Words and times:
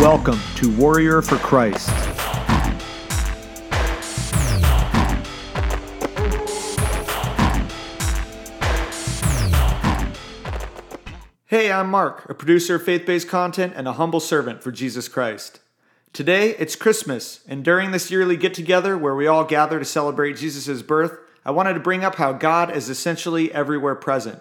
Welcome 0.00 0.40
to 0.54 0.74
Warrior 0.76 1.20
for 1.20 1.36
Christ. 1.36 1.90
Hey, 11.44 11.70
I'm 11.70 11.90
Mark, 11.90 12.30
a 12.30 12.34
producer 12.34 12.76
of 12.76 12.82
faith 12.82 13.04
based 13.04 13.28
content 13.28 13.74
and 13.76 13.86
a 13.86 13.92
humble 13.92 14.20
servant 14.20 14.62
for 14.62 14.72
Jesus 14.72 15.06
Christ. 15.06 15.60
Today, 16.14 16.56
it's 16.56 16.76
Christmas, 16.76 17.44
and 17.46 17.62
during 17.62 17.90
this 17.90 18.10
yearly 18.10 18.38
get 18.38 18.54
together 18.54 18.96
where 18.96 19.14
we 19.14 19.26
all 19.26 19.44
gather 19.44 19.78
to 19.78 19.84
celebrate 19.84 20.38
Jesus' 20.38 20.80
birth, 20.80 21.18
I 21.44 21.50
wanted 21.50 21.74
to 21.74 21.80
bring 21.80 22.04
up 22.04 22.14
how 22.14 22.32
God 22.32 22.74
is 22.74 22.88
essentially 22.88 23.52
everywhere 23.52 23.96
present. 23.96 24.40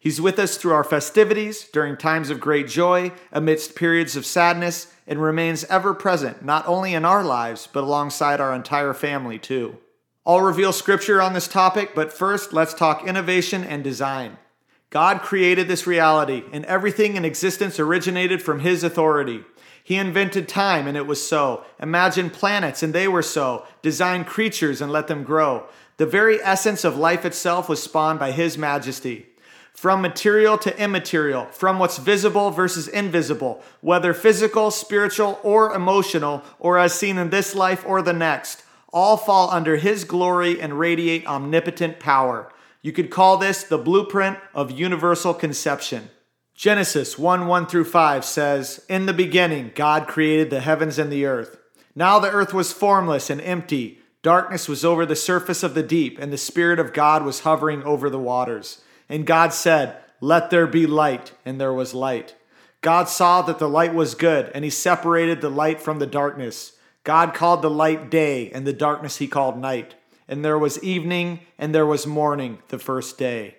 He's 0.00 0.20
with 0.20 0.38
us 0.38 0.56
through 0.56 0.74
our 0.74 0.84
festivities, 0.84 1.64
during 1.64 1.96
times 1.96 2.30
of 2.30 2.38
great 2.38 2.68
joy, 2.68 3.10
amidst 3.32 3.74
periods 3.74 4.14
of 4.14 4.24
sadness, 4.24 4.92
and 5.08 5.20
remains 5.22 5.64
ever 5.64 5.94
present, 5.94 6.44
not 6.44 6.68
only 6.68 6.92
in 6.94 7.04
our 7.04 7.24
lives, 7.24 7.66
but 7.72 7.82
alongside 7.82 8.40
our 8.40 8.54
entire 8.54 8.92
family, 8.92 9.38
too. 9.38 9.78
I'll 10.26 10.42
reveal 10.42 10.72
scripture 10.74 11.22
on 11.22 11.32
this 11.32 11.48
topic, 11.48 11.94
but 11.94 12.12
first, 12.12 12.52
let's 12.52 12.74
talk 12.74 13.08
innovation 13.08 13.64
and 13.64 13.82
design. 13.82 14.36
God 14.90 15.22
created 15.22 15.66
this 15.66 15.86
reality, 15.86 16.44
and 16.52 16.66
everything 16.66 17.16
in 17.16 17.24
existence 17.24 17.80
originated 17.80 18.42
from 18.42 18.60
His 18.60 18.84
authority. 18.84 19.44
He 19.82 19.96
invented 19.96 20.46
time, 20.46 20.86
and 20.86 20.98
it 20.98 21.06
was 21.06 21.26
so. 21.26 21.64
Imagined 21.80 22.34
planets, 22.34 22.82
and 22.82 22.92
they 22.92 23.08
were 23.08 23.22
so. 23.22 23.66
Designed 23.80 24.26
creatures, 24.26 24.82
and 24.82 24.92
let 24.92 25.08
them 25.08 25.24
grow. 25.24 25.66
The 25.96 26.04
very 26.04 26.38
essence 26.42 26.84
of 26.84 26.98
life 26.98 27.24
itself 27.24 27.66
was 27.66 27.82
spawned 27.82 28.18
by 28.18 28.32
His 28.32 28.58
majesty 28.58 29.27
from 29.78 30.02
material 30.02 30.58
to 30.58 30.76
immaterial, 30.76 31.44
from 31.52 31.78
what's 31.78 31.98
visible 31.98 32.50
versus 32.50 32.88
invisible, 32.88 33.62
whether 33.80 34.12
physical, 34.12 34.72
spiritual, 34.72 35.38
or 35.44 35.72
emotional, 35.72 36.42
or 36.58 36.78
as 36.78 36.92
seen 36.92 37.16
in 37.16 37.30
this 37.30 37.54
life 37.54 37.84
or 37.86 38.02
the 38.02 38.12
next, 38.12 38.64
all 38.92 39.16
fall 39.16 39.48
under 39.50 39.76
His 39.76 40.02
glory 40.02 40.60
and 40.60 40.80
radiate 40.80 41.24
omnipotent 41.28 42.00
power. 42.00 42.52
You 42.82 42.90
could 42.90 43.08
call 43.08 43.36
this 43.36 43.62
the 43.62 43.78
blueprint 43.78 44.38
of 44.52 44.72
universal 44.72 45.32
conception. 45.32 46.10
Genesis 46.56 47.16
1 47.16 47.46
1 47.46 47.66
through 47.66 47.84
5 47.84 48.24
says, 48.24 48.84
In 48.88 49.06
the 49.06 49.12
beginning, 49.12 49.70
God 49.76 50.08
created 50.08 50.50
the 50.50 50.60
heavens 50.60 50.98
and 50.98 51.12
the 51.12 51.24
earth. 51.24 51.56
Now 51.94 52.18
the 52.18 52.32
earth 52.32 52.52
was 52.52 52.72
formless 52.72 53.30
and 53.30 53.40
empty. 53.40 54.00
Darkness 54.24 54.68
was 54.68 54.84
over 54.84 55.06
the 55.06 55.14
surface 55.14 55.62
of 55.62 55.74
the 55.74 55.84
deep, 55.84 56.18
and 56.18 56.32
the 56.32 56.36
Spirit 56.36 56.80
of 56.80 56.92
God 56.92 57.22
was 57.22 57.40
hovering 57.40 57.84
over 57.84 58.10
the 58.10 58.18
waters. 58.18 58.82
And 59.08 59.26
God 59.26 59.52
said, 59.52 59.96
Let 60.20 60.50
there 60.50 60.66
be 60.66 60.86
light, 60.86 61.32
and 61.44 61.60
there 61.60 61.72
was 61.72 61.94
light. 61.94 62.34
God 62.80 63.08
saw 63.08 63.42
that 63.42 63.58
the 63.58 63.68
light 63.68 63.94
was 63.94 64.14
good, 64.14 64.50
and 64.54 64.64
he 64.64 64.70
separated 64.70 65.40
the 65.40 65.50
light 65.50 65.80
from 65.80 65.98
the 65.98 66.06
darkness. 66.06 66.72
God 67.04 67.34
called 67.34 67.62
the 67.62 67.70
light 67.70 68.10
day, 68.10 68.50
and 68.50 68.66
the 68.66 68.72
darkness 68.72 69.16
he 69.16 69.26
called 69.26 69.58
night. 69.58 69.94
And 70.28 70.44
there 70.44 70.58
was 70.58 70.82
evening, 70.84 71.40
and 71.58 71.74
there 71.74 71.86
was 71.86 72.06
morning 72.06 72.58
the 72.68 72.78
first 72.78 73.18
day. 73.18 73.56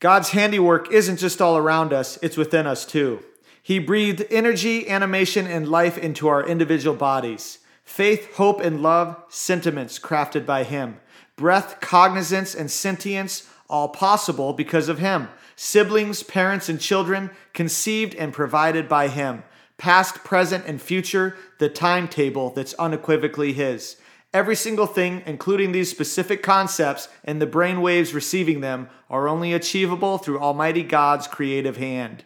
God's 0.00 0.30
handiwork 0.30 0.92
isn't 0.92 1.16
just 1.16 1.40
all 1.40 1.56
around 1.56 1.92
us, 1.92 2.18
it's 2.22 2.36
within 2.36 2.66
us 2.66 2.84
too. 2.84 3.24
He 3.62 3.78
breathed 3.78 4.24
energy, 4.30 4.88
animation, 4.88 5.46
and 5.46 5.68
life 5.68 5.98
into 5.98 6.28
our 6.28 6.46
individual 6.46 6.96
bodies. 6.96 7.58
Faith, 7.84 8.34
hope, 8.34 8.60
and 8.60 8.82
love, 8.82 9.16
sentiments 9.28 9.98
crafted 9.98 10.46
by 10.46 10.64
Him. 10.64 11.00
Breath, 11.36 11.80
cognizance, 11.80 12.54
and 12.54 12.70
sentience, 12.70 13.48
all 13.68 13.88
possible 13.88 14.52
because 14.52 14.88
of 14.88 14.98
him. 14.98 15.28
Siblings, 15.56 16.22
parents, 16.22 16.68
and 16.68 16.80
children 16.80 17.30
conceived 17.52 18.14
and 18.14 18.32
provided 18.32 18.88
by 18.88 19.08
him. 19.08 19.42
Past, 19.76 20.24
present, 20.24 20.64
and 20.66 20.80
future, 20.80 21.36
the 21.58 21.68
timetable 21.68 22.50
that's 22.50 22.74
unequivocally 22.74 23.52
his. 23.52 23.96
Every 24.34 24.56
single 24.56 24.86
thing, 24.86 25.22
including 25.24 25.72
these 25.72 25.90
specific 25.90 26.42
concepts 26.42 27.08
and 27.24 27.40
the 27.40 27.46
brain 27.46 27.80
waves 27.80 28.12
receiving 28.12 28.60
them, 28.60 28.88
are 29.08 29.26
only 29.26 29.52
achievable 29.52 30.18
through 30.18 30.40
Almighty 30.40 30.82
God's 30.82 31.26
creative 31.26 31.78
hand. 31.78 32.24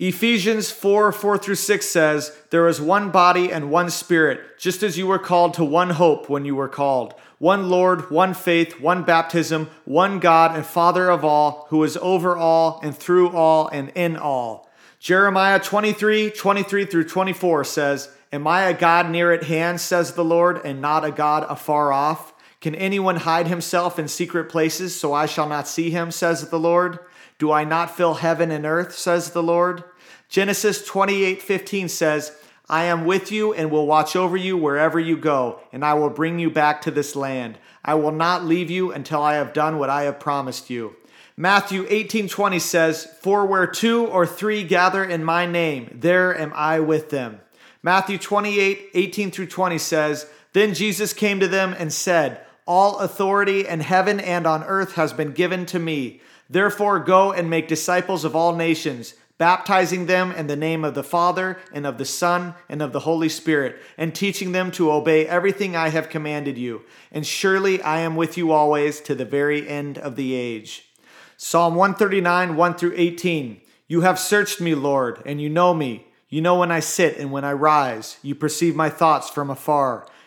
Ephesians 0.00 0.72
4 0.72 1.12
4 1.12 1.38
through 1.38 1.54
6 1.54 1.86
says, 1.86 2.36
There 2.50 2.66
is 2.66 2.80
one 2.80 3.10
body 3.10 3.52
and 3.52 3.70
one 3.70 3.90
spirit, 3.90 4.58
just 4.58 4.82
as 4.82 4.98
you 4.98 5.06
were 5.06 5.20
called 5.20 5.54
to 5.54 5.64
one 5.64 5.90
hope 5.90 6.28
when 6.28 6.44
you 6.44 6.56
were 6.56 6.68
called 6.68 7.14
one 7.38 7.68
Lord, 7.68 8.10
one 8.10 8.32
faith, 8.32 8.80
one 8.80 9.02
baptism, 9.02 9.68
one 9.84 10.18
God 10.18 10.56
and 10.56 10.64
Father 10.64 11.10
of 11.10 11.24
all, 11.24 11.66
who 11.68 11.84
is 11.84 11.96
over 11.98 12.36
all 12.36 12.80
and 12.82 12.96
through 12.96 13.30
all 13.30 13.68
and 13.68 13.90
in 13.94 14.16
all. 14.16 14.68
Jeremiah 14.98 15.60
23 15.60 16.30
23 16.30 16.86
through 16.86 17.04
24 17.04 17.64
says, 17.64 18.08
Am 18.32 18.48
I 18.48 18.62
a 18.62 18.74
God 18.74 19.10
near 19.10 19.30
at 19.30 19.44
hand, 19.44 19.80
says 19.80 20.14
the 20.14 20.24
Lord, 20.24 20.60
and 20.64 20.80
not 20.80 21.04
a 21.04 21.12
God 21.12 21.46
afar 21.48 21.92
off? 21.92 22.33
Can 22.64 22.74
anyone 22.76 23.16
hide 23.16 23.46
himself 23.46 23.98
in 23.98 24.08
secret 24.08 24.48
places 24.48 24.98
so 24.98 25.12
I 25.12 25.26
shall 25.26 25.46
not 25.46 25.68
see 25.68 25.90
him, 25.90 26.10
says 26.10 26.48
the 26.48 26.58
Lord? 26.58 26.98
Do 27.36 27.52
I 27.52 27.62
not 27.62 27.94
fill 27.94 28.14
heaven 28.14 28.50
and 28.50 28.64
earth, 28.64 28.96
says 28.96 29.32
the 29.32 29.42
Lord? 29.42 29.84
Genesis 30.30 30.82
28 30.82 31.42
15 31.42 31.90
says, 31.90 32.34
I 32.66 32.84
am 32.84 33.04
with 33.04 33.30
you 33.30 33.52
and 33.52 33.70
will 33.70 33.86
watch 33.86 34.16
over 34.16 34.34
you 34.34 34.56
wherever 34.56 34.98
you 34.98 35.18
go, 35.18 35.60
and 35.74 35.84
I 35.84 35.92
will 35.92 36.08
bring 36.08 36.38
you 36.38 36.48
back 36.48 36.80
to 36.80 36.90
this 36.90 37.14
land. 37.14 37.58
I 37.84 37.96
will 37.96 38.12
not 38.12 38.46
leave 38.46 38.70
you 38.70 38.92
until 38.92 39.20
I 39.20 39.34
have 39.34 39.52
done 39.52 39.78
what 39.78 39.90
I 39.90 40.04
have 40.04 40.18
promised 40.18 40.70
you. 40.70 40.96
Matthew 41.36 41.84
18:20 41.90 42.58
says, 42.58 43.06
"For 43.20 43.44
where 43.44 43.66
two 43.66 44.06
or 44.06 44.24
three 44.24 44.62
gather 44.62 45.04
in 45.04 45.22
my 45.22 45.44
name, 45.44 45.98
there 46.00 46.34
am 46.34 46.50
I 46.56 46.80
with 46.80 47.10
them." 47.10 47.40
Matthew 47.82 48.16
28, 48.16 48.88
18 48.94 49.30
through 49.30 49.48
20 49.48 49.76
says, 49.76 50.24
Then 50.54 50.72
Jesus 50.72 51.12
came 51.12 51.40
to 51.40 51.48
them 51.48 51.74
and 51.78 51.92
said, 51.92 52.40
All 52.66 52.98
authority 52.98 53.66
in 53.66 53.80
heaven 53.80 54.20
and 54.20 54.46
on 54.46 54.64
earth 54.64 54.94
has 54.94 55.12
been 55.12 55.32
given 55.32 55.66
to 55.66 55.78
me. 55.78 56.20
Therefore 56.48 56.98
go 56.98 57.32
and 57.32 57.50
make 57.50 57.68
disciples 57.68 58.24
of 58.24 58.34
all 58.34 58.54
nations 58.54 59.14
baptizing 59.38 60.06
them 60.06 60.30
in 60.32 60.46
the 60.46 60.56
name 60.56 60.84
of 60.84 60.94
the 60.94 61.02
Father 61.02 61.58
and 61.72 61.86
of 61.86 61.98
the 61.98 62.04
Son 62.04 62.54
and 62.68 62.80
of 62.80 62.92
the 62.92 63.00
Holy 63.00 63.28
Spirit, 63.28 63.76
and 63.98 64.14
teaching 64.14 64.52
them 64.52 64.70
to 64.72 64.92
obey 64.92 65.26
everything 65.26 65.74
I 65.74 65.88
have 65.88 66.08
commanded 66.08 66.56
you. 66.56 66.82
And 67.10 67.26
surely 67.26 67.82
I 67.82 68.00
am 68.00 68.16
with 68.16 68.36
you 68.36 68.52
always 68.52 69.00
to 69.00 69.14
the 69.14 69.24
very 69.24 69.68
end 69.68 69.98
of 69.98 70.16
the 70.16 70.34
age. 70.34 70.88
Psalm 71.36 71.74
139, 71.74 72.56
1 72.56 72.74
through 72.74 72.94
18. 72.96 73.60
You 73.88 74.02
have 74.02 74.18
searched 74.18 74.60
me, 74.60 74.74
Lord, 74.74 75.20
and 75.26 75.40
you 75.40 75.50
know 75.50 75.74
me. 75.74 76.06
You 76.28 76.40
know 76.40 76.58
when 76.58 76.70
I 76.70 76.80
sit 76.80 77.18
and 77.18 77.30
when 77.30 77.44
I 77.44 77.52
rise. 77.52 78.18
You 78.22 78.34
perceive 78.34 78.74
my 78.74 78.88
thoughts 78.88 79.28
from 79.28 79.50
afar. 79.50 80.06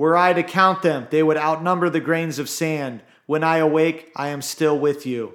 Were 0.00 0.16
I 0.16 0.32
to 0.32 0.42
count 0.42 0.80
them, 0.80 1.08
they 1.10 1.22
would 1.22 1.36
outnumber 1.36 1.90
the 1.90 2.00
grains 2.00 2.38
of 2.38 2.48
sand. 2.48 3.02
When 3.26 3.44
I 3.44 3.58
awake, 3.58 4.10
I 4.16 4.28
am 4.28 4.40
still 4.40 4.78
with 4.78 5.04
you. 5.04 5.34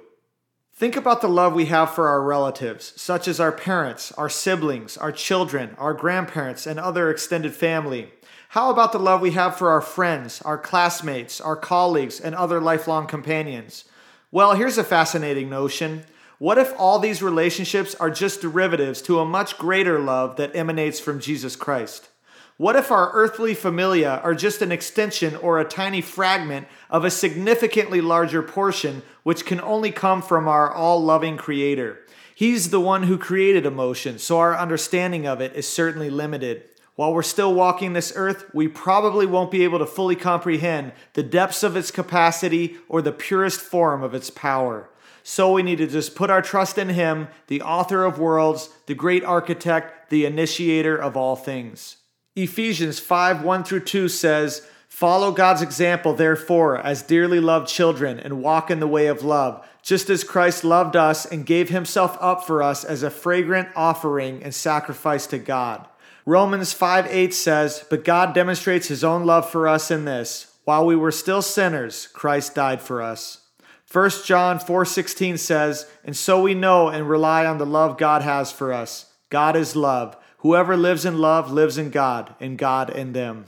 Think 0.74 0.96
about 0.96 1.20
the 1.20 1.28
love 1.28 1.54
we 1.54 1.66
have 1.66 1.94
for 1.94 2.08
our 2.08 2.20
relatives, 2.20 2.92
such 2.96 3.28
as 3.28 3.38
our 3.38 3.52
parents, 3.52 4.10
our 4.18 4.28
siblings, 4.28 4.96
our 4.96 5.12
children, 5.12 5.76
our 5.78 5.94
grandparents, 5.94 6.66
and 6.66 6.80
other 6.80 7.10
extended 7.10 7.54
family. 7.54 8.10
How 8.48 8.70
about 8.72 8.90
the 8.90 8.98
love 8.98 9.20
we 9.20 9.30
have 9.30 9.56
for 9.56 9.70
our 9.70 9.80
friends, 9.80 10.42
our 10.42 10.58
classmates, 10.58 11.40
our 11.40 11.54
colleagues, 11.54 12.18
and 12.18 12.34
other 12.34 12.60
lifelong 12.60 13.06
companions? 13.06 13.84
Well, 14.32 14.56
here's 14.56 14.78
a 14.78 14.82
fascinating 14.82 15.48
notion. 15.48 16.02
What 16.38 16.58
if 16.58 16.74
all 16.76 16.98
these 16.98 17.22
relationships 17.22 17.94
are 18.00 18.10
just 18.10 18.40
derivatives 18.40 19.00
to 19.02 19.20
a 19.20 19.24
much 19.24 19.58
greater 19.58 20.00
love 20.00 20.34
that 20.38 20.56
emanates 20.56 20.98
from 20.98 21.20
Jesus 21.20 21.54
Christ? 21.54 22.08
What 22.58 22.74
if 22.74 22.90
our 22.90 23.10
earthly 23.12 23.52
familia 23.52 24.18
are 24.24 24.34
just 24.34 24.62
an 24.62 24.72
extension 24.72 25.36
or 25.36 25.58
a 25.58 25.64
tiny 25.64 26.00
fragment 26.00 26.66
of 26.88 27.04
a 27.04 27.10
significantly 27.10 28.00
larger 28.00 28.42
portion 28.42 29.02
which 29.24 29.44
can 29.44 29.60
only 29.60 29.90
come 29.90 30.22
from 30.22 30.48
our 30.48 30.72
all 30.72 31.02
loving 31.02 31.36
Creator? 31.36 31.98
He's 32.34 32.70
the 32.70 32.80
one 32.80 33.02
who 33.02 33.18
created 33.18 33.66
emotion, 33.66 34.18
so 34.18 34.38
our 34.38 34.56
understanding 34.56 35.26
of 35.26 35.42
it 35.42 35.54
is 35.54 35.68
certainly 35.68 36.08
limited. 36.08 36.62
While 36.94 37.12
we're 37.12 37.22
still 37.22 37.52
walking 37.52 37.92
this 37.92 38.14
earth, 38.16 38.46
we 38.54 38.68
probably 38.68 39.26
won't 39.26 39.50
be 39.50 39.64
able 39.64 39.78
to 39.78 39.86
fully 39.86 40.16
comprehend 40.16 40.92
the 41.12 41.22
depths 41.22 41.62
of 41.62 41.76
its 41.76 41.90
capacity 41.90 42.78
or 42.88 43.02
the 43.02 43.12
purest 43.12 43.60
form 43.60 44.02
of 44.02 44.14
its 44.14 44.30
power. 44.30 44.88
So 45.22 45.52
we 45.52 45.62
need 45.62 45.76
to 45.76 45.86
just 45.86 46.14
put 46.14 46.30
our 46.30 46.40
trust 46.40 46.78
in 46.78 46.88
Him, 46.88 47.28
the 47.48 47.60
author 47.60 48.04
of 48.04 48.18
worlds, 48.18 48.70
the 48.86 48.94
great 48.94 49.24
architect, 49.24 50.08
the 50.08 50.24
initiator 50.24 50.96
of 50.96 51.18
all 51.18 51.36
things. 51.36 51.96
Ephesians 52.36 53.00
5 53.00 53.42
1 53.42 53.64
through 53.64 53.80
2 53.80 54.08
says, 54.08 54.68
Follow 54.88 55.32
God's 55.32 55.62
example, 55.62 56.14
therefore, 56.14 56.78
as 56.78 57.02
dearly 57.02 57.40
loved 57.40 57.68
children, 57.68 58.20
and 58.20 58.42
walk 58.42 58.70
in 58.70 58.78
the 58.78 58.86
way 58.86 59.08
of 59.08 59.24
love, 59.24 59.66
just 59.82 60.08
as 60.08 60.24
Christ 60.24 60.62
loved 60.62 60.96
us 60.96 61.26
and 61.26 61.44
gave 61.44 61.70
himself 61.70 62.16
up 62.20 62.46
for 62.46 62.62
us 62.62 62.84
as 62.84 63.02
a 63.02 63.10
fragrant 63.10 63.68
offering 63.74 64.42
and 64.42 64.54
sacrifice 64.54 65.26
to 65.28 65.38
God. 65.38 65.86
Romans 66.24 66.72
5 66.72 67.06
8 67.08 67.34
says, 67.34 67.84
But 67.90 68.04
God 68.04 68.34
demonstrates 68.34 68.88
his 68.88 69.02
own 69.02 69.24
love 69.24 69.50
for 69.50 69.66
us 69.66 69.90
in 69.90 70.04
this 70.04 70.52
while 70.66 70.84
we 70.84 70.96
were 70.96 71.12
still 71.12 71.42
sinners, 71.42 72.08
Christ 72.08 72.56
died 72.56 72.82
for 72.82 73.00
us. 73.00 73.42
1 73.88 74.24
John 74.24 74.58
4:16 74.58 75.38
says, 75.38 75.86
"And 76.04 76.16
so 76.16 76.40
we 76.40 76.54
know 76.54 76.88
and 76.88 77.08
rely 77.08 77.46
on 77.46 77.58
the 77.58 77.64
love 77.64 77.96
God 77.96 78.22
has 78.22 78.50
for 78.50 78.72
us. 78.72 79.06
God 79.30 79.54
is 79.54 79.76
love. 79.76 80.16
Whoever 80.38 80.76
lives 80.76 81.04
in 81.04 81.18
love 81.18 81.50
lives 81.50 81.78
in 81.78 81.90
God, 81.90 82.34
and 82.40 82.58
God 82.58 82.90
in 82.90 83.12
them. 83.12 83.46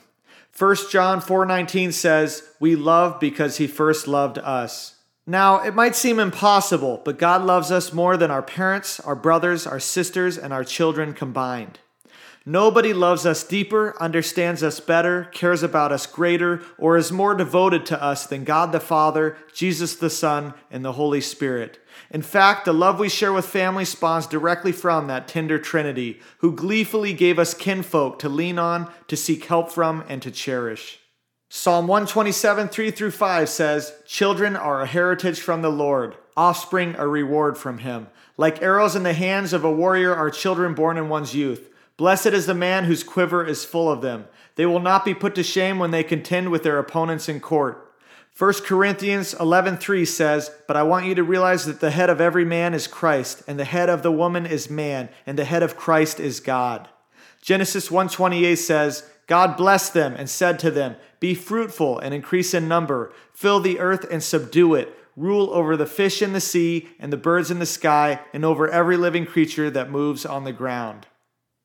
1 0.52 0.90
John 0.90 1.20
4:19 1.20 1.92
says, 1.92 2.42
"We 2.58 2.74
love 2.74 3.20
because 3.20 3.58
he 3.58 3.66
first 3.66 4.08
loved 4.08 4.38
us." 4.38 4.94
Now, 5.26 5.60
it 5.60 5.74
might 5.74 5.94
seem 5.94 6.18
impossible, 6.18 7.02
but 7.04 7.18
God 7.18 7.44
loves 7.44 7.70
us 7.70 7.92
more 7.92 8.16
than 8.16 8.30
our 8.30 8.42
parents, 8.42 8.98
our 9.00 9.14
brothers, 9.14 9.66
our 9.66 9.78
sisters, 9.78 10.38
and 10.38 10.52
our 10.52 10.64
children 10.64 11.12
combined. 11.12 11.78
Nobody 12.48 12.94
loves 12.94 13.26
us 13.26 13.44
deeper, 13.44 13.94
understands 14.00 14.62
us 14.62 14.80
better, 14.80 15.24
cares 15.32 15.62
about 15.62 15.92
us 15.92 16.06
greater, 16.06 16.62
or 16.78 16.96
is 16.96 17.12
more 17.12 17.34
devoted 17.34 17.84
to 17.84 18.02
us 18.02 18.26
than 18.26 18.44
God 18.44 18.72
the 18.72 18.80
Father, 18.80 19.36
Jesus 19.52 19.94
the 19.96 20.08
Son, 20.08 20.54
and 20.70 20.82
the 20.82 20.92
Holy 20.92 21.20
Spirit. 21.20 21.78
In 22.10 22.22
fact, 22.22 22.64
the 22.64 22.72
love 22.72 22.98
we 22.98 23.10
share 23.10 23.34
with 23.34 23.44
family 23.44 23.84
spawns 23.84 24.26
directly 24.26 24.72
from 24.72 25.08
that 25.08 25.28
tender 25.28 25.58
Trinity, 25.58 26.20
who 26.38 26.56
gleefully 26.56 27.12
gave 27.12 27.38
us 27.38 27.52
kinfolk 27.52 28.18
to 28.20 28.30
lean 28.30 28.58
on, 28.58 28.90
to 29.08 29.16
seek 29.16 29.44
help 29.44 29.70
from, 29.70 30.02
and 30.08 30.22
to 30.22 30.30
cherish. 30.30 31.00
Psalm 31.50 31.86
127, 31.86 32.68
3 32.68 32.90
through 32.90 33.10
5 33.10 33.46
says, 33.46 33.92
Children 34.06 34.56
are 34.56 34.80
a 34.80 34.86
heritage 34.86 35.38
from 35.38 35.60
the 35.60 35.70
Lord, 35.70 36.16
offspring 36.34 36.94
a 36.96 37.06
reward 37.06 37.58
from 37.58 37.76
him. 37.76 38.06
Like 38.38 38.62
arrows 38.62 38.96
in 38.96 39.02
the 39.02 39.12
hands 39.12 39.52
of 39.52 39.64
a 39.64 39.70
warrior 39.70 40.14
are 40.14 40.30
children 40.30 40.72
born 40.72 40.96
in 40.96 41.10
one's 41.10 41.34
youth. 41.34 41.74
Blessed 41.98 42.28
is 42.28 42.46
the 42.46 42.54
man 42.54 42.84
whose 42.84 43.04
quiver 43.04 43.44
is 43.44 43.66
full 43.66 43.90
of 43.90 44.00
them. 44.00 44.24
They 44.54 44.64
will 44.64 44.80
not 44.80 45.04
be 45.04 45.14
put 45.14 45.34
to 45.34 45.42
shame 45.42 45.78
when 45.78 45.90
they 45.90 46.02
contend 46.02 46.48
with 46.48 46.62
their 46.62 46.78
opponents 46.78 47.28
in 47.28 47.40
court. 47.40 47.92
1 48.32 48.64
Corinthians 48.64 49.34
11:3 49.34 50.06
says, 50.06 50.52
"But 50.68 50.76
I 50.76 50.84
want 50.84 51.06
you 51.06 51.14
to 51.16 51.24
realize 51.24 51.66
that 51.66 51.80
the 51.80 51.90
head 51.90 52.08
of 52.08 52.20
every 52.20 52.44
man 52.44 52.72
is 52.72 52.86
Christ, 52.86 53.42
and 53.48 53.58
the 53.58 53.64
head 53.64 53.90
of 53.90 54.02
the 54.02 54.12
woman 54.12 54.46
is 54.46 54.70
man, 54.70 55.08
and 55.26 55.36
the 55.36 55.44
head 55.44 55.62
of 55.62 55.76
Christ 55.76 56.20
is 56.20 56.38
God." 56.38 56.88
Genesis 57.42 57.90
1:28 57.90 58.60
says, 58.60 59.02
God 59.26 59.56
blessed 59.56 59.92
them 59.92 60.14
and 60.16 60.30
said 60.30 60.58
to 60.60 60.70
them, 60.70 60.96
"Be 61.20 61.34
fruitful 61.34 61.98
and 61.98 62.14
increase 62.14 62.54
in 62.54 62.66
number, 62.66 63.12
fill 63.32 63.60
the 63.60 63.78
earth 63.78 64.06
and 64.10 64.22
subdue 64.22 64.74
it, 64.74 64.96
rule 65.16 65.50
over 65.52 65.76
the 65.76 65.84
fish 65.84 66.22
in 66.22 66.32
the 66.32 66.40
sea 66.40 66.88
and 66.98 67.12
the 67.12 67.16
birds 67.16 67.50
in 67.50 67.58
the 67.58 67.66
sky, 67.66 68.20
and 68.32 68.44
over 68.44 68.68
every 68.68 68.96
living 68.96 69.26
creature 69.26 69.68
that 69.68 69.90
moves 69.90 70.24
on 70.24 70.44
the 70.44 70.52
ground." 70.52 71.08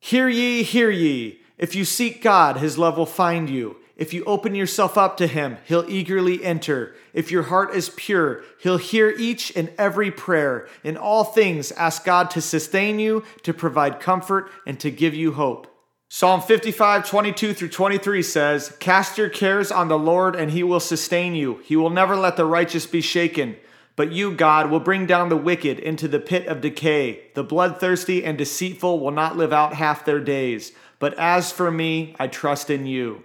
Hear 0.05 0.27
ye, 0.27 0.63
hear 0.63 0.89
ye. 0.89 1.39
If 1.57 1.75
you 1.75 1.85
seek 1.85 2.21
God, 2.21 2.57
his 2.57 2.77
love 2.77 2.97
will 2.97 3.05
find 3.05 3.49
you. 3.49 3.77
If 3.95 4.13
you 4.13 4.25
open 4.25 4.53
yourself 4.53 4.97
up 4.97 5.15
to 5.15 5.27
him, 5.27 5.59
he'll 5.63 5.89
eagerly 5.89 6.43
enter. 6.43 6.93
If 7.13 7.31
your 7.31 7.43
heart 7.43 7.73
is 7.73 7.89
pure, 7.89 8.43
he'll 8.59 8.75
hear 8.75 9.15
each 9.17 9.55
and 9.55 9.71
every 9.77 10.11
prayer. 10.11 10.67
In 10.83 10.97
all 10.97 11.23
things, 11.23 11.71
ask 11.71 12.03
God 12.03 12.29
to 12.31 12.41
sustain 12.41 12.99
you, 12.99 13.23
to 13.43 13.53
provide 13.53 14.01
comfort, 14.01 14.51
and 14.67 14.77
to 14.81 14.91
give 14.91 15.13
you 15.13 15.31
hope. 15.31 15.73
Psalm 16.09 16.41
55, 16.41 17.07
22 17.07 17.53
through 17.53 17.69
23 17.69 18.21
says, 18.23 18.75
Cast 18.81 19.17
your 19.17 19.29
cares 19.29 19.71
on 19.71 19.87
the 19.87 19.97
Lord, 19.97 20.35
and 20.35 20.51
he 20.51 20.63
will 20.63 20.81
sustain 20.81 21.33
you. 21.33 21.61
He 21.63 21.77
will 21.77 21.89
never 21.89 22.17
let 22.17 22.35
the 22.35 22.45
righteous 22.45 22.85
be 22.85 22.99
shaken. 22.99 23.55
But 23.95 24.11
you, 24.11 24.33
God, 24.33 24.71
will 24.71 24.79
bring 24.79 25.05
down 25.05 25.29
the 25.29 25.37
wicked 25.37 25.79
into 25.79 26.07
the 26.07 26.19
pit 26.19 26.47
of 26.47 26.61
decay. 26.61 27.25
The 27.35 27.43
bloodthirsty 27.43 28.23
and 28.23 28.37
deceitful 28.37 28.99
will 28.99 29.11
not 29.11 29.37
live 29.37 29.53
out 29.53 29.75
half 29.75 30.03
their 30.03 30.19
days. 30.19 30.71
But 30.97 31.13
as 31.19 31.51
for 31.51 31.69
me, 31.69 32.15
I 32.19 32.27
trust 32.27 32.69
in 32.69 32.87
you. 32.87 33.23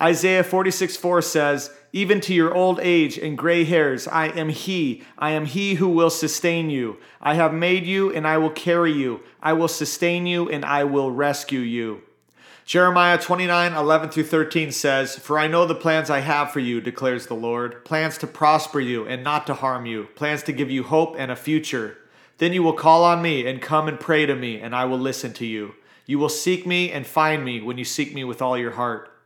Isaiah 0.00 0.44
46 0.44 0.96
4 0.96 1.22
says, 1.22 1.70
Even 1.92 2.20
to 2.22 2.34
your 2.34 2.54
old 2.54 2.80
age 2.80 3.18
and 3.18 3.36
gray 3.36 3.64
hairs, 3.64 4.06
I 4.08 4.28
am 4.28 4.48
He. 4.48 5.02
I 5.18 5.32
am 5.32 5.46
He 5.46 5.74
who 5.74 5.88
will 5.88 6.10
sustain 6.10 6.70
you. 6.70 6.98
I 7.20 7.34
have 7.34 7.52
made 7.52 7.84
you, 7.84 8.12
and 8.12 8.26
I 8.26 8.38
will 8.38 8.50
carry 8.50 8.92
you. 8.92 9.20
I 9.42 9.52
will 9.52 9.68
sustain 9.68 10.26
you, 10.26 10.48
and 10.48 10.64
I 10.64 10.84
will 10.84 11.10
rescue 11.10 11.60
you. 11.60 12.02
Jeremiah 12.66 13.16
29, 13.16 13.74
11 13.74 14.10
through 14.10 14.24
13 14.24 14.72
says, 14.72 15.14
For 15.14 15.38
I 15.38 15.46
know 15.46 15.66
the 15.66 15.74
plans 15.76 16.10
I 16.10 16.18
have 16.18 16.50
for 16.50 16.58
you, 16.58 16.80
declares 16.80 17.28
the 17.28 17.34
Lord 17.34 17.84
plans 17.84 18.18
to 18.18 18.26
prosper 18.26 18.80
you 18.80 19.06
and 19.06 19.22
not 19.22 19.46
to 19.46 19.54
harm 19.54 19.86
you, 19.86 20.08
plans 20.16 20.42
to 20.42 20.52
give 20.52 20.68
you 20.68 20.82
hope 20.82 21.14
and 21.16 21.30
a 21.30 21.36
future. 21.36 21.96
Then 22.38 22.52
you 22.52 22.64
will 22.64 22.72
call 22.72 23.04
on 23.04 23.22
me 23.22 23.46
and 23.46 23.62
come 23.62 23.86
and 23.86 24.00
pray 24.00 24.26
to 24.26 24.34
me, 24.34 24.58
and 24.58 24.74
I 24.74 24.84
will 24.84 24.98
listen 24.98 25.32
to 25.34 25.46
you. 25.46 25.76
You 26.06 26.18
will 26.18 26.28
seek 26.28 26.66
me 26.66 26.90
and 26.90 27.06
find 27.06 27.44
me 27.44 27.60
when 27.60 27.78
you 27.78 27.84
seek 27.84 28.12
me 28.12 28.24
with 28.24 28.42
all 28.42 28.58
your 28.58 28.72
heart. 28.72 29.16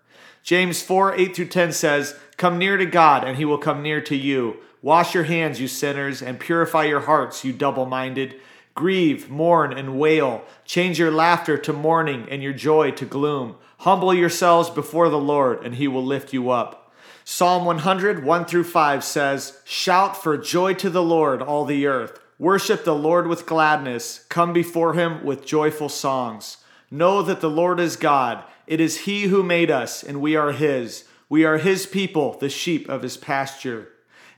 James 0.43 0.83
4, 0.83 1.15
8 1.15 1.35
through 1.35 1.49
10 1.49 1.73
says, 1.73 2.17
Come 2.37 2.59
near 2.59 2.77
to 2.77 2.85
God, 2.85 3.25
and 3.25 3.39
he 3.39 3.47
will 3.47 3.57
come 3.57 3.83
near 3.83 4.03
to 4.03 4.17
you. 4.17 4.59
Wash 4.83 5.15
your 5.15 5.25
hands, 5.25 5.59
you 5.59 5.67
sinners, 5.67 6.21
and 6.21 6.39
purify 6.39 6.85
your 6.85 7.01
hearts, 7.01 7.43
you 7.43 7.55
double 7.55 7.87
minded. 7.87 8.39
Grieve, 8.75 9.29
mourn, 9.29 9.73
and 9.73 9.99
wail. 9.99 10.45
Change 10.65 10.99
your 10.99 11.11
laughter 11.11 11.59
to 11.59 11.73
mourning 11.73 12.27
and 12.31 12.43
your 12.43 12.53
joy 12.53 12.91
to 12.93 13.05
gloom. 13.05 13.57
Humble 13.79 14.15
yourselves 14.15 14.71
before 14.71 15.09
the 15.09 15.19
Lord, 15.19 15.65
and 15.65 15.75
he 15.75 15.89
will 15.89 16.05
lift 16.05 16.33
you 16.33 16.51
up. 16.51 16.93
Psalm 17.25 17.65
100, 17.65 18.25
1 18.25 18.45
through 18.45 18.65
5 18.65 19.05
says, 19.05 19.61
Shout 19.65 20.21
for 20.21 20.37
joy 20.37 20.75
to 20.75 20.91
the 20.91 21.03
Lord, 21.03 21.41
all 21.43 21.65
the 21.65 21.87
earth. 21.87 22.21
Worship 22.39 22.85
the 22.85 22.95
Lord 22.95 23.27
with 23.27 23.47
gladness. 23.47 24.25
Come 24.29 24.53
before 24.53 24.95
him 24.95 25.25
with 25.25 25.45
joyful 25.45 25.89
songs. 25.89 26.57
Know 26.91 27.23
that 27.23 27.41
the 27.41 27.51
Lord 27.51 27.79
is 27.79 27.97
God. 27.97 28.43
It 28.67 28.81
is 28.81 29.01
he 29.01 29.25
who 29.25 29.43
made 29.43 29.71
us, 29.71 30.03
and 30.03 30.21
we 30.21 30.37
are 30.37 30.53
his. 30.53 31.05
We 31.29 31.45
are 31.45 31.59
his 31.59 31.87
people, 31.87 32.39
the 32.39 32.49
sheep 32.49 32.89
of 32.89 33.03
his 33.03 33.17
pasture. 33.17 33.91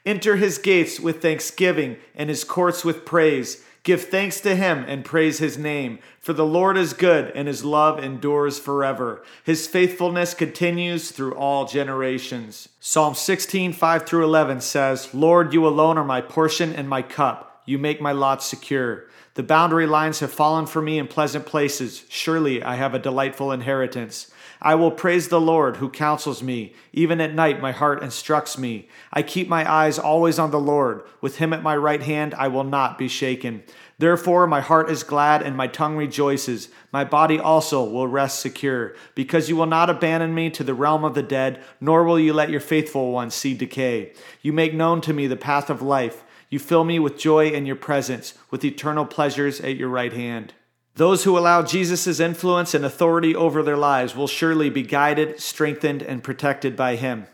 Enter 0.04 0.36
his 0.36 0.58
gates 0.58 0.98
with 0.98 1.22
thanksgiving 1.22 1.96
and 2.14 2.28
his 2.28 2.44
courts 2.44 2.84
with 2.84 3.04
praise. 3.04 3.64
Give 3.84 4.00
thanks 4.00 4.40
to 4.42 4.54
him 4.54 4.84
and 4.86 5.04
praise 5.04 5.38
his 5.38 5.58
name, 5.58 5.98
for 6.20 6.32
the 6.32 6.46
Lord 6.46 6.76
is 6.76 6.92
good 6.92 7.32
and 7.34 7.48
his 7.48 7.64
love 7.64 7.98
endures 7.98 8.60
forever. 8.60 9.24
His 9.42 9.66
faithfulness 9.66 10.34
continues 10.34 11.10
through 11.10 11.34
all 11.34 11.66
generations. 11.66 12.68
Psalm 12.78 13.16
16, 13.16 13.72
5 13.72 14.06
through 14.06 14.24
11 14.24 14.60
says, 14.60 15.12
Lord, 15.12 15.52
you 15.52 15.66
alone 15.66 15.98
are 15.98 16.04
my 16.04 16.20
portion 16.20 16.72
and 16.72 16.88
my 16.88 17.02
cup. 17.02 17.60
You 17.66 17.76
make 17.76 18.00
my 18.00 18.12
lot 18.12 18.42
secure. 18.42 19.04
The 19.34 19.42
boundary 19.42 19.86
lines 19.86 20.20
have 20.20 20.30
fallen 20.30 20.66
for 20.66 20.82
me 20.82 20.98
in 20.98 21.08
pleasant 21.08 21.46
places. 21.46 22.04
Surely 22.08 22.62
I 22.62 22.76
have 22.76 22.94
a 22.94 23.00
delightful 23.00 23.50
inheritance. 23.50 24.30
I 24.64 24.76
will 24.76 24.92
praise 24.92 25.26
the 25.26 25.40
Lord 25.40 25.78
who 25.78 25.90
counsels 25.90 26.40
me. 26.40 26.72
Even 26.92 27.20
at 27.20 27.34
night, 27.34 27.60
my 27.60 27.72
heart 27.72 28.00
instructs 28.00 28.56
me. 28.56 28.88
I 29.12 29.22
keep 29.22 29.48
my 29.48 29.70
eyes 29.70 29.98
always 29.98 30.38
on 30.38 30.52
the 30.52 30.60
Lord. 30.60 31.02
With 31.20 31.38
him 31.38 31.52
at 31.52 31.64
my 31.64 31.76
right 31.76 32.00
hand, 32.00 32.32
I 32.34 32.46
will 32.46 32.62
not 32.62 32.96
be 32.96 33.08
shaken. 33.08 33.64
Therefore, 33.98 34.46
my 34.46 34.60
heart 34.60 34.88
is 34.88 35.02
glad 35.02 35.42
and 35.42 35.56
my 35.56 35.66
tongue 35.66 35.96
rejoices. 35.96 36.68
My 36.92 37.02
body 37.02 37.40
also 37.40 37.82
will 37.82 38.06
rest 38.06 38.38
secure, 38.38 38.94
because 39.16 39.48
you 39.48 39.56
will 39.56 39.66
not 39.66 39.90
abandon 39.90 40.32
me 40.32 40.48
to 40.50 40.62
the 40.62 40.74
realm 40.74 41.04
of 41.04 41.14
the 41.14 41.24
dead, 41.24 41.60
nor 41.80 42.04
will 42.04 42.18
you 42.18 42.32
let 42.32 42.50
your 42.50 42.60
faithful 42.60 43.10
ones 43.10 43.34
see 43.34 43.54
decay. 43.54 44.12
You 44.42 44.52
make 44.52 44.74
known 44.74 45.00
to 45.02 45.12
me 45.12 45.26
the 45.26 45.36
path 45.36 45.70
of 45.70 45.82
life. 45.82 46.22
You 46.50 46.60
fill 46.60 46.84
me 46.84 47.00
with 47.00 47.18
joy 47.18 47.48
in 47.48 47.66
your 47.66 47.76
presence, 47.76 48.34
with 48.50 48.64
eternal 48.64 49.06
pleasures 49.06 49.60
at 49.60 49.76
your 49.76 49.88
right 49.88 50.12
hand. 50.12 50.54
Those 50.94 51.24
who 51.24 51.38
allow 51.38 51.62
Jesus' 51.62 52.20
influence 52.20 52.74
and 52.74 52.84
authority 52.84 53.34
over 53.34 53.62
their 53.62 53.78
lives 53.78 54.14
will 54.14 54.26
surely 54.26 54.68
be 54.68 54.82
guided, 54.82 55.40
strengthened, 55.40 56.02
and 56.02 56.22
protected 56.22 56.76
by 56.76 56.96
him. 56.96 57.26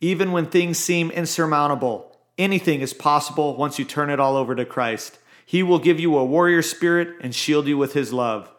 Even 0.00 0.32
when 0.32 0.46
things 0.46 0.78
seem 0.78 1.10
insurmountable, 1.10 2.16
anything 2.38 2.80
is 2.80 2.94
possible 2.94 3.54
once 3.56 3.78
you 3.78 3.84
turn 3.84 4.08
it 4.08 4.18
all 4.18 4.36
over 4.36 4.54
to 4.54 4.64
Christ. 4.64 5.18
He 5.44 5.62
will 5.62 5.78
give 5.78 6.00
you 6.00 6.16
a 6.16 6.24
warrior 6.24 6.62
spirit 6.62 7.16
and 7.20 7.34
shield 7.34 7.66
you 7.66 7.76
with 7.76 7.92
his 7.92 8.14
love. 8.14 8.50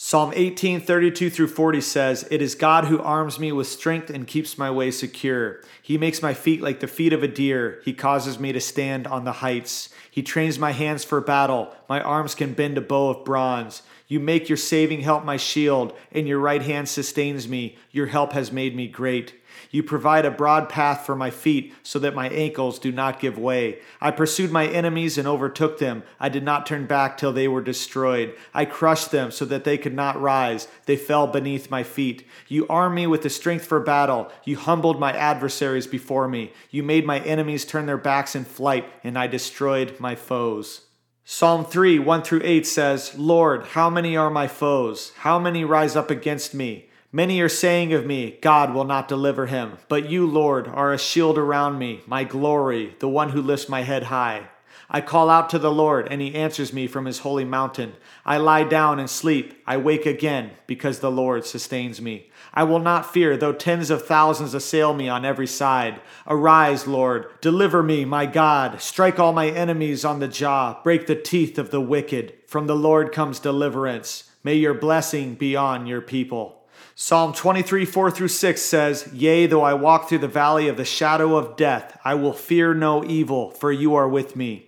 Psalm 0.00 0.32
18, 0.34 0.80
32 0.80 1.28
through 1.28 1.48
40 1.48 1.80
says, 1.80 2.26
It 2.30 2.40
is 2.40 2.54
God 2.54 2.84
who 2.84 3.02
arms 3.02 3.38
me 3.38 3.50
with 3.50 3.66
strength 3.66 4.10
and 4.10 4.28
keeps 4.28 4.56
my 4.56 4.70
way 4.70 4.92
secure. 4.92 5.60
He 5.82 5.98
makes 5.98 6.22
my 6.22 6.34
feet 6.34 6.62
like 6.62 6.78
the 6.78 6.86
feet 6.86 7.12
of 7.12 7.24
a 7.24 7.28
deer. 7.28 7.82
He 7.84 7.92
causes 7.92 8.38
me 8.38 8.52
to 8.52 8.60
stand 8.60 9.08
on 9.08 9.24
the 9.24 9.32
heights. 9.32 9.90
He 10.08 10.22
trains 10.22 10.56
my 10.56 10.70
hands 10.70 11.04
for 11.04 11.20
battle. 11.20 11.74
My 11.88 12.00
arms 12.00 12.36
can 12.36 12.54
bend 12.54 12.78
a 12.78 12.80
bow 12.80 13.10
of 13.10 13.24
bronze. 13.24 13.82
You 14.08 14.20
make 14.20 14.48
your 14.48 14.56
saving 14.56 15.02
help 15.02 15.22
my 15.22 15.36
shield, 15.36 15.92
and 16.10 16.26
your 16.26 16.38
right 16.38 16.62
hand 16.62 16.88
sustains 16.88 17.46
me. 17.46 17.76
Your 17.92 18.06
help 18.06 18.32
has 18.32 18.50
made 18.50 18.74
me 18.74 18.88
great. 18.88 19.34
You 19.70 19.82
provide 19.82 20.24
a 20.24 20.30
broad 20.30 20.70
path 20.70 21.04
for 21.04 21.14
my 21.14 21.28
feet 21.28 21.74
so 21.82 21.98
that 21.98 22.14
my 22.14 22.30
ankles 22.30 22.78
do 22.78 22.90
not 22.90 23.20
give 23.20 23.36
way. 23.36 23.80
I 24.00 24.10
pursued 24.10 24.50
my 24.50 24.66
enemies 24.66 25.18
and 25.18 25.28
overtook 25.28 25.78
them. 25.78 26.04
I 26.18 26.30
did 26.30 26.42
not 26.42 26.64
turn 26.64 26.86
back 26.86 27.18
till 27.18 27.34
they 27.34 27.48
were 27.48 27.60
destroyed. 27.60 28.34
I 28.54 28.64
crushed 28.64 29.10
them 29.10 29.30
so 29.30 29.44
that 29.44 29.64
they 29.64 29.76
could 29.76 29.94
not 29.94 30.20
rise. 30.20 30.68
They 30.86 30.96
fell 30.96 31.26
beneath 31.26 31.70
my 31.70 31.82
feet. 31.82 32.26
You 32.46 32.66
armed 32.68 32.94
me 32.94 33.06
with 33.06 33.22
the 33.22 33.30
strength 33.30 33.66
for 33.66 33.80
battle. 33.80 34.32
You 34.44 34.56
humbled 34.56 34.98
my 34.98 35.12
adversaries 35.12 35.86
before 35.86 36.28
me. 36.28 36.52
You 36.70 36.82
made 36.82 37.04
my 37.04 37.20
enemies 37.20 37.66
turn 37.66 37.84
their 37.84 37.98
backs 37.98 38.34
in 38.34 38.46
flight, 38.46 38.86
and 39.04 39.18
I 39.18 39.26
destroyed 39.26 40.00
my 40.00 40.14
foes. 40.14 40.87
Psalm 41.30 41.62
3 41.62 41.98
1 41.98 42.22
through 42.22 42.40
8 42.42 42.66
says, 42.66 43.14
Lord, 43.18 43.62
how 43.66 43.90
many 43.90 44.16
are 44.16 44.30
my 44.30 44.48
foes? 44.48 45.12
How 45.18 45.38
many 45.38 45.62
rise 45.62 45.94
up 45.94 46.10
against 46.10 46.54
me? 46.54 46.88
Many 47.12 47.42
are 47.42 47.50
saying 47.50 47.92
of 47.92 48.06
me, 48.06 48.38
God 48.40 48.72
will 48.72 48.84
not 48.84 49.08
deliver 49.08 49.44
him. 49.44 49.76
But 49.90 50.08
you, 50.08 50.26
Lord, 50.26 50.66
are 50.68 50.90
a 50.90 50.96
shield 50.96 51.36
around 51.36 51.78
me, 51.78 52.00
my 52.06 52.24
glory, 52.24 52.96
the 53.00 53.10
one 53.10 53.28
who 53.28 53.42
lifts 53.42 53.68
my 53.68 53.82
head 53.82 54.04
high. 54.04 54.48
I 54.90 55.02
call 55.02 55.28
out 55.28 55.50
to 55.50 55.58
the 55.58 55.70
Lord, 55.70 56.08
and 56.10 56.22
he 56.22 56.34
answers 56.34 56.72
me 56.72 56.86
from 56.86 57.04
his 57.04 57.18
holy 57.18 57.44
mountain. 57.44 57.92
I 58.24 58.38
lie 58.38 58.64
down 58.64 58.98
and 58.98 59.10
sleep. 59.10 59.62
I 59.66 59.76
wake 59.76 60.06
again, 60.06 60.52
because 60.66 61.00
the 61.00 61.10
Lord 61.10 61.44
sustains 61.44 62.00
me. 62.00 62.30
I 62.54 62.64
will 62.64 62.78
not 62.78 63.12
fear, 63.12 63.36
though 63.36 63.52
tens 63.52 63.90
of 63.90 64.06
thousands 64.06 64.54
assail 64.54 64.94
me 64.94 65.06
on 65.08 65.26
every 65.26 65.46
side. 65.46 66.00
Arise, 66.26 66.86
Lord, 66.86 67.26
deliver 67.42 67.82
me, 67.82 68.06
my 68.06 68.24
God. 68.24 68.80
Strike 68.80 69.18
all 69.18 69.34
my 69.34 69.48
enemies 69.48 70.06
on 70.06 70.20
the 70.20 70.28
jaw, 70.28 70.80
break 70.82 71.06
the 71.06 71.14
teeth 71.14 71.58
of 71.58 71.70
the 71.70 71.82
wicked. 71.82 72.32
From 72.46 72.66
the 72.66 72.76
Lord 72.76 73.12
comes 73.12 73.40
deliverance. 73.40 74.30
May 74.42 74.54
your 74.54 74.74
blessing 74.74 75.34
be 75.34 75.54
on 75.54 75.86
your 75.86 76.00
people. 76.00 76.66
Psalm 76.94 77.32
23, 77.32 77.84
4 77.84 78.10
through 78.10 78.28
6 78.28 78.60
says, 78.60 79.10
Yea, 79.12 79.46
though 79.46 79.62
I 79.62 79.74
walk 79.74 80.08
through 80.08 80.18
the 80.18 80.28
valley 80.28 80.66
of 80.66 80.76
the 80.76 80.84
shadow 80.84 81.36
of 81.36 81.56
death, 81.56 81.96
I 82.04 82.14
will 82.14 82.32
fear 82.32 82.72
no 82.74 83.04
evil, 83.04 83.50
for 83.50 83.70
you 83.70 83.94
are 83.94 84.08
with 84.08 84.34
me. 84.34 84.67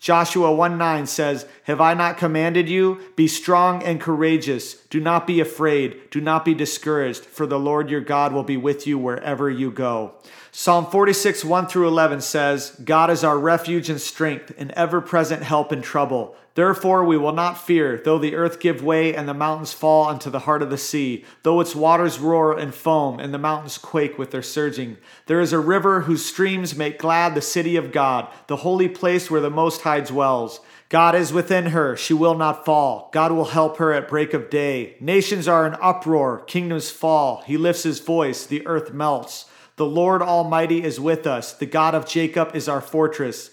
Joshua 0.00 0.52
1 0.52 0.78
9 0.78 1.06
says, 1.06 1.46
Have 1.64 1.80
I 1.80 1.92
not 1.94 2.18
commanded 2.18 2.68
you? 2.68 3.00
Be 3.16 3.26
strong 3.26 3.82
and 3.82 4.00
courageous. 4.00 4.74
Do 4.90 5.00
not 5.00 5.26
be 5.26 5.40
afraid. 5.40 6.10
Do 6.10 6.20
not 6.20 6.44
be 6.44 6.54
discouraged, 6.54 7.24
for 7.24 7.46
the 7.46 7.58
Lord 7.58 7.90
your 7.90 8.00
God 8.00 8.32
will 8.32 8.44
be 8.44 8.56
with 8.56 8.86
you 8.86 8.96
wherever 8.96 9.50
you 9.50 9.70
go. 9.70 10.14
Psalm 10.52 10.86
46 10.86 11.44
1 11.44 11.66
through 11.66 11.88
11 11.88 12.20
says, 12.20 12.70
God 12.84 13.10
is 13.10 13.24
our 13.24 13.38
refuge 13.38 13.90
and 13.90 14.00
strength, 14.00 14.52
an 14.56 14.72
ever 14.76 15.00
present 15.00 15.42
help 15.42 15.72
in 15.72 15.82
trouble. 15.82 16.36
Therefore, 16.58 17.04
we 17.04 17.16
will 17.16 17.34
not 17.34 17.64
fear, 17.64 18.02
though 18.04 18.18
the 18.18 18.34
earth 18.34 18.58
give 18.58 18.82
way 18.82 19.14
and 19.14 19.28
the 19.28 19.32
mountains 19.32 19.72
fall 19.72 20.08
unto 20.08 20.28
the 20.28 20.40
heart 20.40 20.60
of 20.60 20.70
the 20.70 20.76
sea, 20.76 21.24
though 21.44 21.60
its 21.60 21.76
waters 21.76 22.18
roar 22.18 22.58
and 22.58 22.74
foam 22.74 23.20
and 23.20 23.32
the 23.32 23.38
mountains 23.38 23.78
quake 23.78 24.18
with 24.18 24.32
their 24.32 24.42
surging. 24.42 24.96
There 25.26 25.40
is 25.40 25.52
a 25.52 25.60
river 25.60 26.00
whose 26.00 26.26
streams 26.26 26.74
make 26.74 26.98
glad 26.98 27.36
the 27.36 27.40
city 27.40 27.76
of 27.76 27.92
God, 27.92 28.26
the 28.48 28.56
holy 28.56 28.88
place 28.88 29.30
where 29.30 29.40
the 29.40 29.50
Most 29.50 29.82
High 29.82 30.00
dwells. 30.00 30.58
God 30.88 31.14
is 31.14 31.32
within 31.32 31.66
her, 31.66 31.96
she 31.96 32.12
will 32.12 32.34
not 32.34 32.64
fall. 32.64 33.08
God 33.12 33.30
will 33.30 33.44
help 33.44 33.76
her 33.76 33.92
at 33.92 34.08
break 34.08 34.34
of 34.34 34.50
day. 34.50 34.96
Nations 34.98 35.46
are 35.46 35.64
in 35.64 35.76
uproar, 35.80 36.40
kingdoms 36.40 36.90
fall. 36.90 37.44
He 37.46 37.56
lifts 37.56 37.84
his 37.84 38.00
voice, 38.00 38.44
the 38.44 38.66
earth 38.66 38.92
melts. 38.92 39.44
The 39.76 39.86
Lord 39.86 40.22
Almighty 40.22 40.82
is 40.82 40.98
with 40.98 41.24
us, 41.24 41.52
the 41.52 41.66
God 41.66 41.94
of 41.94 42.04
Jacob 42.04 42.56
is 42.56 42.68
our 42.68 42.80
fortress. 42.80 43.52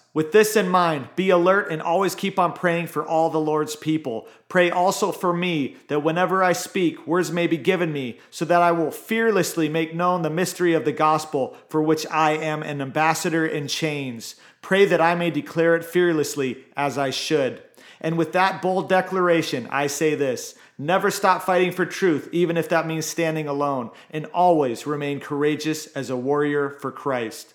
With 0.13 0.33
this 0.33 0.57
in 0.57 0.67
mind, 0.67 1.07
be 1.15 1.29
alert 1.29 1.71
and 1.71 1.81
always 1.81 2.15
keep 2.15 2.37
on 2.37 2.51
praying 2.51 2.87
for 2.87 3.05
all 3.05 3.29
the 3.29 3.39
Lord's 3.39 3.77
people. 3.77 4.27
Pray 4.49 4.69
also 4.69 5.13
for 5.13 5.31
me 5.31 5.77
that 5.87 6.03
whenever 6.03 6.43
I 6.43 6.51
speak, 6.51 7.07
words 7.07 7.31
may 7.31 7.47
be 7.47 7.55
given 7.55 7.93
me, 7.93 8.19
so 8.29 8.43
that 8.43 8.61
I 8.61 8.73
will 8.73 8.91
fearlessly 8.91 9.69
make 9.69 9.95
known 9.95 10.21
the 10.21 10.29
mystery 10.29 10.73
of 10.73 10.83
the 10.83 10.91
gospel, 10.91 11.55
for 11.69 11.81
which 11.81 12.05
I 12.07 12.31
am 12.31 12.61
an 12.61 12.81
ambassador 12.81 13.45
in 13.45 13.69
chains. 13.69 14.35
Pray 14.61 14.83
that 14.83 14.99
I 14.99 15.15
may 15.15 15.31
declare 15.31 15.77
it 15.77 15.85
fearlessly 15.85 16.65
as 16.75 16.97
I 16.97 17.09
should. 17.09 17.63
And 18.01 18.17
with 18.17 18.33
that 18.33 18.61
bold 18.61 18.89
declaration, 18.89 19.65
I 19.71 19.87
say 19.87 20.15
this 20.15 20.55
never 20.77 21.09
stop 21.09 21.43
fighting 21.43 21.71
for 21.71 21.85
truth, 21.85 22.27
even 22.33 22.57
if 22.57 22.67
that 22.67 22.85
means 22.85 23.05
standing 23.05 23.47
alone, 23.47 23.91
and 24.09 24.25
always 24.33 24.85
remain 24.85 25.21
courageous 25.21 25.87
as 25.87 26.09
a 26.09 26.17
warrior 26.17 26.69
for 26.69 26.91
Christ. 26.91 27.53